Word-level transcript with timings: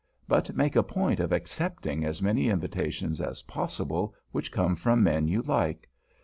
But 0.27 0.55
make 0.55 0.75
a 0.75 0.81
point 0.81 1.19
of 1.19 1.31
accepting 1.31 2.03
as 2.03 2.23
many 2.23 2.49
invitations 2.49 3.21
as 3.21 3.43
possible 3.43 4.15
which 4.31 4.51
come 4.51 4.75
from 4.75 5.03
men 5.03 5.27
you 5.27 5.43
like. 5.43 5.87